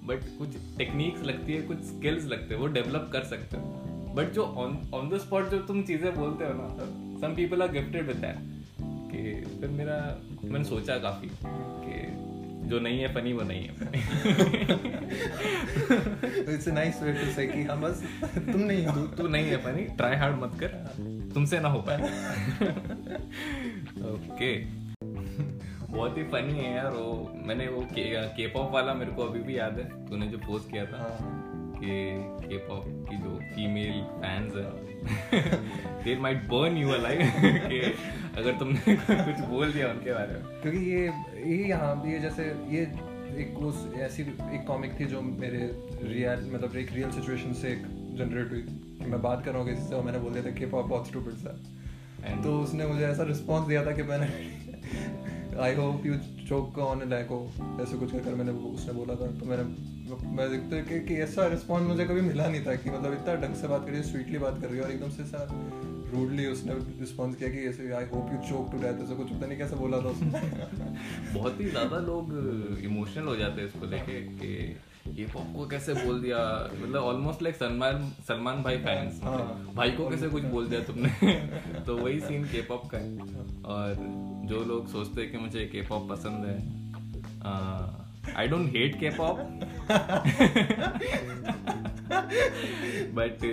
बट 0.07 0.25
कुछ 0.39 0.57
टेक्निक्स 0.79 1.23
लगती 1.23 1.53
है 1.53 1.63
कुछ 1.63 1.79
स्किल्स 1.85 2.25
लगते 2.25 2.55
हैं 2.55 2.61
वो 2.61 2.67
डेवलप 2.67 3.09
कर 3.13 3.25
सकते 3.25 3.57
हो। 3.57 3.76
बट 4.17 4.33
जो 4.33 4.45
ऑन 4.45 4.91
ऑन 4.95 5.09
द 5.09 5.19
स्पॉट 5.19 5.49
जो 5.49 5.59
तुम 5.59 5.83
चीज़ें 5.83 6.15
बोलते 6.15 6.45
हो 6.45 6.53
ना 6.53 6.69
some 7.21 7.35
people 7.35 7.63
are 7.63 7.69
gifted 7.69 8.07
with 8.07 8.17
that 8.17 8.37
कि 8.83 9.45
फिर 9.61 9.71
मेरा 9.71 10.19
मैंने 10.45 10.65
सोचा 10.65 10.99
काफ़ी 10.99 11.29
कि 11.45 12.27
जो 12.69 12.81
नहीं 12.81 13.01
है 13.01 13.15
फनी 13.15 13.33
वो 13.33 13.43
नहीं 13.43 13.69
है। 13.69 13.75
It's 16.55 16.69
a 16.69 16.73
nice 16.73 17.03
way 17.03 17.13
to 17.13 17.33
say 17.33 17.47
कि 17.47 17.63
हम 17.63 17.81
बस 17.81 18.03
तुम 18.39 18.61
नहीं 18.61 18.87
हो। 18.87 18.93
तू 18.93 19.07
तू 19.07 19.29
नहीं 19.29 19.47
है 19.47 19.57
फनी 19.57 19.83
ट्राई 19.83 20.17
हार्ड 20.17 20.37
मत 20.37 20.53
कर। 20.61 20.69
तुमसे 21.35 21.61
ना 21.61 21.69
हो 21.69 21.85
पाए। 21.89 21.99
ओके 24.13 24.59
बहुत 25.93 26.19
ही 26.19 26.23
फनी 26.23 26.59
है 26.59 26.75
यार 26.75 26.91
वो। 26.91 27.33
मैंने 27.47 27.69
वो 27.69 27.87
के 27.99 28.47
पॉप 28.47 28.73
वाला 28.73 28.95
मेरे 28.95 29.11
को 29.11 29.23
अभी 29.23 29.41
भी 29.41 29.59
याद 29.59 29.79
है। 29.79 30.07
तूने 30.07 30.27
जो 30.27 30.39
पोस्ट 30.39 30.71
किया 30.71 30.87
था। 30.87 31.19
हाँ। 31.21 31.56
कि 31.77 31.95
के 32.49 32.57
पॉप 32.59 32.85
की 33.11 33.17
जो 33.17 33.39
फीमेल 33.55 34.03
फैंस 34.21 34.53
है 34.57 36.05
they 36.05 36.17
might 36.21 36.43
burn 36.45 36.77
you 36.77 36.89
alive 36.89 37.21
कि 37.69 37.81
अगर 38.37 38.59
तुमने 38.59 38.97
कुछ 38.97 39.45
बोल 39.45 39.73
दिया 39.73 39.89
उनके 39.89 40.13
बारे 40.13 40.35
में। 40.35 40.43
क्योंकि 40.63 40.79
ये 40.79 41.03
ये 41.53 41.69
यहाँ 41.69 42.03
ये 42.07 42.19
जैसे 42.19 42.45
ये 42.69 42.83
एक 43.43 43.59
उस 43.59 43.93
ऐसी 43.99 44.23
एक 44.23 44.65
कॉमिक 44.67 45.01
थी 45.01 45.05
जो 45.05 45.21
मेरे 45.21 45.59
रियल 46.03 46.51
मतलब 46.55 46.77
एक 46.77 46.93
रियल 46.93 47.11
सिचुएशन 47.11 47.53
से 47.53 47.69
एक 47.69 47.83
जनरेट 48.19 48.51
हुई। 48.51 48.63
कि 49.01 49.07
मैं 49.07 49.23
बात 49.23 49.45
कर 49.45 49.51
रहा 49.51 49.63
हूँ 49.63 49.69
किसी 49.71 49.83
से 49.83 49.95
और 49.95 50.05
मैंने 50.05 50.19
बोल 50.19 50.33
दिया 50.33 50.45
था 50.45 50.51
कि 50.51 50.67
पॉप 50.67 50.87
बहुत 50.87 51.07
स्टूपिड 51.07 51.35
सा 51.35 52.43
तो 52.43 52.61
उसने 52.61 52.87
मुझे 52.87 53.05
ऐसा 53.07 53.23
रिस्पॉन्स 53.23 53.67
दिया 53.69 53.87
था 53.87 53.93
कि 53.93 54.03
मैंने 54.03 54.27
I 55.61 55.75
hope 55.75 56.07
you 56.07 56.15
choke 56.49 56.79
on 56.79 57.11
like 57.11 57.27
हो 57.27 57.39
ऐसे 57.83 57.97
कुछ 57.97 58.13
कर 58.25 58.35
मैंने 58.35 58.53
उसने 58.53 58.93
बोला 58.93 59.15
था। 59.15 59.27
तो 59.41 59.47
मैंने 59.47 59.96
मैं 60.15 60.51
देखते 60.51 60.83
कि, 60.83 61.09
कि 61.09 61.15
ऐसा 61.15 61.47
रिस्पॉन्स 61.47 61.89
मुझे 61.89 62.05
कभी 62.05 62.21
मिला 62.21 62.47
नहीं 62.47 62.67
था 62.67 62.75
कि 62.75 62.91
मतलब 62.91 63.13
इतना 63.13 63.35
ढंग 63.35 63.55
से 63.55 63.69
बात 63.69 63.85
कर 63.85 63.91
रही 63.91 63.97
है 63.97 64.03
स्वीटली 64.03 64.39
बात 64.39 64.61
कर 64.61 64.69
रही 64.69 64.79
है 64.79 64.85
और 64.85 64.91
एकदम 64.91 65.11
से 65.11 65.23
ऐसा 65.23 65.49
रूडली 66.15 66.47
उसने 66.47 66.75
रिस्पॉन्स 66.75 67.37
किया 67.37 67.51
कि 67.51 67.59
ऐसे 67.59 67.93
I 67.93 68.05
hope 68.05 68.31
you 68.33 68.51
choke 68.51 68.73
to 68.73 68.79
death 68.79 69.03
ऐसा 69.05 69.15
कुछ 69.15 69.29
पता 69.29 69.47
नहीं 69.47 69.59
कैसे 69.59 69.77
बोला 69.77 69.99
था 69.99 70.03
उसने। 70.03 70.29
बहुत 71.39 71.61
ही 71.61 71.65
ज़्यादा 71.65 71.99
लोग 71.99 72.33
इमोशनल 72.85 73.25
हो 73.25 73.37
जाते 73.37 73.61
हैं 73.61 73.69
इसको 73.69 73.87
लेके 73.87 74.21
कि 74.21 74.77
ये 75.21 75.27
पॉप 75.27 75.47
को 75.57 75.67
कैसे 75.67 75.95
बोल 75.95 76.23
दिया? 76.23 76.71
मतलब 76.83 77.03
ऑलमोस्ट 77.03 77.43
लाइक 77.43 77.57
सलमान 77.57 78.13
सलमान 78.29 78.63
भाई 78.63 78.77
फैंस 78.77 79.21
हाँ। 79.23 79.73
भाई 79.75 79.91
को 79.91 80.09
कैसे 80.11 80.29
कुछ 80.29 80.43
बोल 80.43 80.67
दिया 80.67 80.81
तुमने? 80.81 81.35
तो 81.87 81.97
वही 81.97 82.21
सीन 82.21 82.45
के 82.45 82.63
पॉप 82.63 82.91
का 82.91 82.99
है। 82.99 83.19
और 83.65 83.97
जो 84.49 84.65
लोग 84.65 84.89
सोचते 84.89 85.23
हैं 85.23 85.33
कि 85.33 85.39
मुझे 85.39 85.67
के 85.67 85.83
पॉप 85.83 86.11
पसंद 86.11 86.47
है 86.47 86.87
I 88.37 88.49
don't 88.49 88.77
hate 88.77 89.01
K 89.01 89.11
pop 89.11 89.37
but 93.15 93.45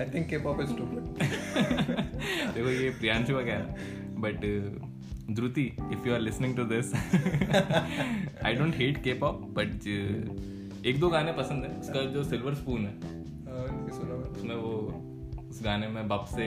I 0.00 0.06
think 0.14 0.28
K 0.28 0.38
pop 0.38 0.60
is 0.60 0.68
stupid 0.68 1.02
देखो 2.54 2.68
ये 2.68 2.90
प्रियांशु 2.90 3.34
का 3.34 3.40
कह 3.40 3.54
रहा 3.54 3.62
है 3.62 3.74
but 4.20 4.36
Dhruti 5.30 5.62
if 5.62 6.08
you 6.08 6.14
are 6.14 6.20
listening 6.20 6.56
to 6.56 6.64
this 6.64 6.94
I 8.44 8.54
don't 8.54 8.76
hate 8.76 9.02
K 9.04 9.12
pop 9.12 9.40
but 9.40 9.86
एक 10.86 11.00
दो 11.00 11.08
गाने 11.08 11.32
पसंद 11.32 11.64
है। 11.64 11.70
उसका 11.80 12.00
जो 12.00 12.24
सिल्वर 12.24 12.54
स्पून 12.54 12.80
है। 12.80 13.00
सुना 13.90 14.14
उसमें 14.14 14.54
वो 14.54 14.70
उस 15.50 15.64
गाने 15.64 15.86
में 15.86 16.08
बाप 16.08 16.26
से 16.26 16.46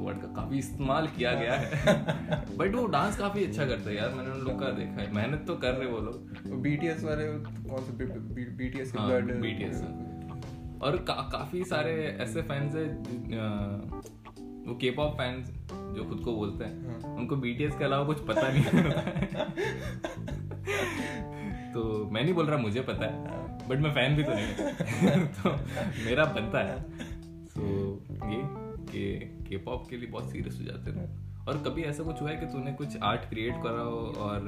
वर्ड 0.00 0.20
का 0.20 0.26
काफ़ी 0.26 0.58
इस्तेमाल 0.58 1.06
किया 1.06 1.32
गया 1.32 1.54
है। 1.54 1.76
बट 2.56 2.74
वो 2.74 2.86
डांस 2.86 3.18
काफ़ी 3.18 3.44
अच्छा 3.44 3.66
करते 3.66 3.90
हैं 3.90 3.96
यार 3.96 4.08
मैंने 4.08 4.30
उन 4.30 4.40
लोग 4.40 4.60
का 4.60 4.70
देखा 4.70 4.92
है। 4.92 5.14
मेहनत 5.14 5.44
तो 5.46 5.56
कर 5.56 5.72
रहे 5.72 5.88
वो 5.88 6.00
लोग। 6.00 6.16
बीटीएस 6.62 7.04
वाले 7.04 7.24
कौन 7.68 7.84
से 7.84 7.92
बीटीएस 8.56 8.92
के 8.92 8.98
हाँ, 8.98 9.08
ब्लड 9.08 9.24
BTS 9.24 9.74
और 10.82 10.96
का, 10.96 11.14
काफ़ी 11.14 11.64
सारे 11.64 12.16
ऐसे 12.20 12.42
फैंस 12.42 12.74
है 12.74 12.86
वो 14.68 14.74
के 14.74 14.90
पॉप 14.90 15.12
फैंस 15.12 15.54
जो 15.72 16.08
खुद 16.08 16.20
को 16.24 16.32
बोलते 16.32 16.64
हैं। 16.64 16.90
हाँ। 16.90 17.00
उनको 17.14 17.36
बीटीएस 17.36 17.74
के 17.74 17.84
अलावा 17.84 18.04
कुछ 18.04 18.26
पता 18.26 18.42
नहीं 18.42 18.62
है। 18.62 18.90
तो 21.72 22.08
मैं 22.12 22.24
नहीं 22.24 22.34
बोल 22.34 22.46
रहा 22.46 22.58
मुझे 22.58 22.80
पता 22.80 23.06
है। 23.06 23.42
बट 23.68 23.78
मैं 23.78 23.90
फ़ैन 23.90 24.16
भी 24.16 24.24
तो 24.24 24.32
नहीं 24.34 25.26
तो 25.26 25.50
मेरा 26.04 26.24
बनता 26.24 26.58
है। 26.58 26.84
सो 27.46 28.02
ये 28.08 28.42
कि 28.92 29.38
के 29.52 29.56
पॉप 29.56 29.86
के 29.90 29.96
लिए 29.96 30.08
बहुत 30.08 30.30
सीरियस 30.30 30.58
हो 30.60 30.64
जाते 30.64 30.92
थे 30.92 31.06
और 31.48 31.62
कभी 31.66 31.82
ऐसा 31.82 32.02
कुछ 32.02 32.20
हुआ 32.22 32.30
है 32.30 32.36
कि 32.36 32.46
तूने 32.46 32.72
कुछ 32.72 32.96
आर्ट 33.02 33.20
क्रिएट 33.20 33.54
करा 33.54 33.82
हो 33.82 34.00
और 34.18 34.44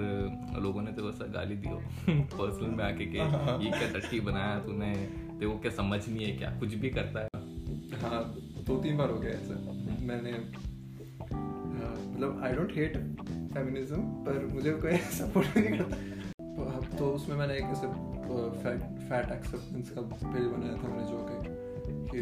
लोगों 0.63 0.83
ने 0.83 0.93
तो 0.93 1.09
ऐसा 1.09 1.27
गाली 1.27 1.57
दी 1.57 1.69
हो? 1.69 1.77
पर्सनल 2.09 2.71
में 2.71 2.85
आके 2.85 3.07
कि 3.07 3.19
ये 3.67 3.71
क्या 3.71 3.89
टट्टी 3.99 4.21
बनाया 4.21 4.59
तूने? 4.59 4.95
तेरे 4.95 5.47
को 5.47 5.59
क्या 5.59 5.71
समझ 5.71 6.09
नहीं 6.09 6.27
है 6.27 6.37
क्या? 6.37 6.51
कुछ 6.59 6.75
भी 6.75 6.91
करता 6.91 7.21
है। 7.21 7.29
हाँ 8.01 8.23
दो 8.67 8.77
तीन 8.83 8.97
बार 8.97 9.11
हो 9.11 9.19
गया 9.19 9.31
ऐसा। 9.31 9.55
मैंने 10.07 10.31
हाँ, 10.31 11.95
मतलब 12.13 12.41
आई 12.45 12.53
डोंट 12.53 12.73
हेट 12.77 12.97
फेमिनिज्म 13.55 13.97
पर 13.97 14.47
मुझे 14.47 14.73
कोई 14.73 14.97
सपोर्ट 15.19 15.57
नहीं 15.57 15.79
करता। 15.79 15.97
तो 16.57 16.97
तो 16.97 17.11
उसमें 17.11 17.37
मैंने 17.37 17.55
एक 17.55 17.65
ऐसे 17.65 17.87
फैट 19.09 19.33
एक्सेप्टेंस 19.33 19.91
का 19.91 20.01
पेज 20.01 20.47
बनाया 20.47 20.83
था 20.83 20.89
मैंने 20.89 21.09
जो 21.11 21.27
कि। 21.31 21.54
कि 22.15 22.21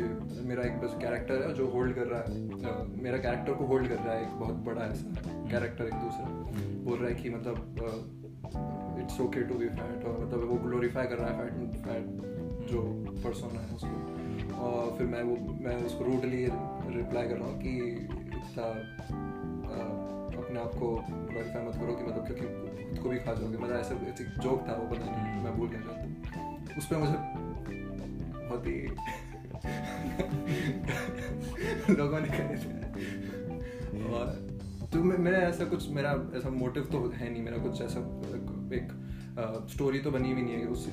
मेरा 0.49 0.63
एक 0.63 0.81
बस 0.81 0.97
कैरेक्टर 1.01 1.43
है 1.43 1.53
जो 1.55 1.67
होल्ड 1.69 1.95
कर 1.95 2.07
रहा 2.07 2.21
है। 2.21 2.31
मेरा 3.03 3.19
कैरेक्टर 3.19 3.55
को 3.55 3.65
होल्ड 3.65 3.89
कर 3.89 3.97
रहा 3.97 4.15
है, 4.15 4.23
एक 4.23 4.35
बहुत 4.41 4.57
बड़ा 4.67 4.83
ऐसा 4.83 5.07
कैरेक्टर 5.51 5.85
एक 5.85 5.95
दूसरा। 5.95 6.27
बोल 6.85 6.99
रहा 6.99 7.09
है 7.09 7.15
कि 7.15 7.31
मतलब 7.31 7.57
it's 9.03 9.21
okay 9.21 9.43
to 9.43 9.55
be 9.55 9.69
fat 9.71 10.05
और 10.05 10.25
मतलब 10.25 10.49
वो 10.49 10.57
ग्लोरीफाई 10.59 11.07
कर 11.07 11.19
रहा 11.19 11.29
है 11.29 11.35
फैट 11.39 11.77
फैट 11.85 12.05
जो 12.71 12.83
पर्सन 13.25 13.57
है 13.59 13.67
उसको। 13.77 13.97
और 14.63 14.97
फिर 14.99 15.07
मैं 15.07 15.23
वो, 15.23 15.37
मैं 15.61 15.77
उसको 15.87 16.05
रूडली 16.05 16.45
रिप्लाई 16.97 17.29
कर 17.29 17.37
रहा 17.37 17.49
हूँ 17.49 17.59
कि, 17.61 17.73
इतना 18.33 18.67
अपने 20.43 20.61
आप 20.61 20.75
को 20.75 20.89
ग्लोरीफाई 21.11 21.63
मत 21.67 21.75
करो 21.75 21.95
कि 21.95 22.05
मतलब 22.05 22.27
क्योंकि 22.27 22.45
खुद 22.89 22.99
को 23.03 23.09
भी 23.09 23.19
खा 23.19 23.33
जाओगे। 23.35 23.59
मतलब 23.59 23.77
ऐसे 23.77 23.95
ऐसे 24.11 24.25
जोक 24.41 24.69
था 24.69 24.75
वो 24.75 24.87
पता 24.87 25.05
नहीं, 25.07 25.45
मैं 25.45 25.53
भूल 25.59 25.69
गया 25.69 25.81
शायद 25.81 26.79
उस 26.79 26.87
पर 26.87 26.97
मुझे 26.97 27.19
बहुत 28.49 28.67
ही 28.67 28.77
लोगों 31.99 32.21
ने 32.21 32.29
करे 32.29 32.39
थे 32.39 34.05
और 34.05 34.49
तो 34.93 35.03
मेरा 35.03 35.39
ऐसा 35.39 35.65
कुछ 35.65 35.91
मेरा 35.91 36.33
ऐसा 36.37 36.51
मोटिव 36.51 36.85
तो 36.85 37.09
है 37.09 37.33
नहीं 37.33 37.43
मेरा 37.43 37.57
कुछ 37.57 37.83
ऐसा 37.83 38.23
एक 38.75 38.89
स्टोरी 39.71 39.99
तो 39.99 40.11
बनी 40.11 40.35
भी 40.35 40.43
नहीं 40.43 40.55
है 40.55 40.67
उस 40.67 40.89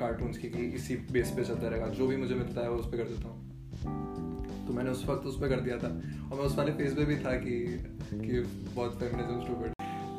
कार्टून्स 0.00 0.38
की 0.38 0.50
कि 0.50 0.58
इसी 0.58 0.96
बेस 0.96 1.30
पे 1.30 1.44
चलता 1.44 1.68
रहेगा। 1.68 1.86
जो 1.86 2.06
भी 2.06 2.16
मुझे 2.16 2.34
मिलता 2.34 2.60
है 2.60 2.70
वो 2.70 2.76
उस 2.76 2.86
पर 2.86 2.96
कर 2.96 3.04
देता 3.04 3.28
हूँ। 3.28 3.48
तो 4.66 4.72
मैंने 4.72 4.90
उस 4.90 5.06
वक्त 5.06 5.26
उस 5.26 5.40
पर 5.40 5.48
कर 5.48 5.60
दिया 5.60 5.76
था। 5.76 6.02
और 6.30 6.38
मैं 6.38 6.38
उस 6.44 6.56
वाले 6.56 6.72
फेस 6.72 6.94
पे 6.94 7.04
भी 7.04 7.16
था 7.16 7.36
कि 7.36 7.84
कि 8.14 8.62
बहुत 8.74 9.00
फेमिनिज्म 9.00 9.42
स्टूपिड 9.42 9.72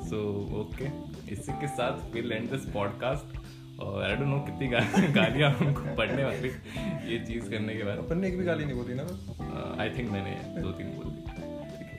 सो 0.09 0.47
ओके 0.61 0.85
इसी 1.33 1.51
के 1.51 1.67
साथ 1.67 2.13
विल 2.13 2.31
एंड 2.31 2.51
दिस 2.51 2.61
पॉडकास्ट 2.61 3.38
और 3.81 4.03
आई 4.03 4.15
डोंट 4.15 4.27
नो 4.27 4.39
कितनी 4.39 4.67
गालियाँ 5.13 5.51
हमको 5.51 5.95
पढ़ने 5.95 6.23
वाली 6.23 6.49
ये 7.13 7.19
चीज़ 7.25 7.49
करने 7.51 7.75
के 7.75 7.83
बाद। 7.83 7.97
अपन 7.97 8.17
ने 8.17 8.27
एक 8.27 8.37
भी 8.37 8.43
गाली 8.43 8.65
नहीं 8.65 8.75
बोली 8.75 8.93
ना? 8.93 9.03
आई 9.81 9.89
थिंक 9.89 10.11
मैंने 10.11 10.61
दो 10.61 10.71
तीन 10.71 10.87
बोल 10.87 11.05
दी। 11.05 11.21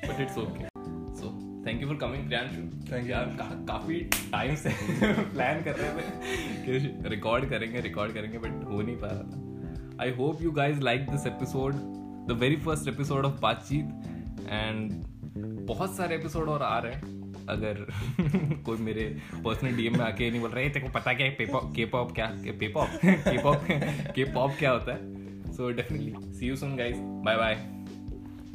But 0.09 0.21
it's 0.21 0.39
okay 0.39 0.65
so 1.21 1.31
thank 1.67 1.83
you 1.83 1.89
for 1.89 1.97
coming 1.97 2.27
Priyanshu 2.27 2.81
Thank 2.81 3.03
you. 3.03 3.11
यार 3.11 3.37
काफ़ी 3.41 4.01
टाइम 4.33 4.55
से 4.55 4.69
प्लान 5.23 5.63
कर 5.63 5.77
रहे 5.77 5.91
थे 5.91 6.01
कि 6.67 7.09
रिकॉर्ड 7.09 7.51
करेंगे 7.51 7.81
रिकॉर्ड 7.81 8.13
करेंगे 8.13 8.39
बट 8.39 8.65
हो 8.69 8.83
नहीं 8.83 8.97
पा 8.97 9.07
रहा 9.07 9.19
था। 9.19 10.03
I 10.03 10.11
hope 10.11 10.43
you 10.43 10.51
guys 10.51 10.81
like 10.81 11.11
this 11.11 11.27
episode 11.27 11.75
the 12.29 12.37
very 12.41 12.57
first 12.57 12.89
episode 12.89 13.25
of 13.25 13.41
Baatcheet 13.41 13.85
and 14.51 14.93
बहुत 15.67 15.97
सारे 15.97 16.15
एपिसोड 16.17 16.49
और 16.49 16.63
आ 16.63 16.79
रहे 16.79 16.93
हैं। 16.93 17.20
अगर 17.51 17.87
कोई 18.67 18.79
मेरे 18.79 19.17
पर्सनल 19.45 19.77
डीएम 19.77 19.99
में 19.99 20.05
आके 20.05 20.31
नहीं 20.31 20.41
बोल 20.41 20.51
रहे 20.51 20.69
तेरे 20.69 20.87
को 20.87 20.93
पता 20.93 21.13
क्या 21.13 21.27
है 21.27 21.37
के 21.41 21.85
पॉप 21.85 22.13
क्या 22.15 22.27
के 22.27 22.69
पॉप 22.69 22.89
के 23.05 23.43
पॉप 23.43 23.67
के 24.15 24.25
पॉप 24.25 24.53
क्या 24.59 24.71
होता 24.71 24.93
है? 24.93 24.99
So 25.53 25.71
definitely 25.71 26.33
see 26.39 26.47
you 26.47 26.57
soon 26.57 26.77
guys 26.77 26.97
bye 26.99 27.37
bye 27.37 27.80